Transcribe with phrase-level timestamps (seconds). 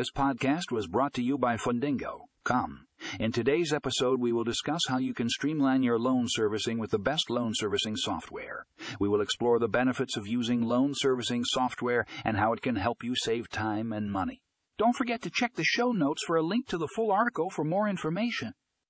[0.00, 2.20] This podcast was brought to you by Fundingo.
[2.42, 2.86] Come.
[3.18, 6.98] In today's episode, we will discuss how you can streamline your loan servicing with the
[6.98, 8.64] best loan servicing software.
[8.98, 13.04] We will explore the benefits of using loan servicing software and how it can help
[13.04, 14.40] you save time and money.
[14.78, 17.62] Don't forget to check the show notes for a link to the full article for
[17.62, 18.54] more information.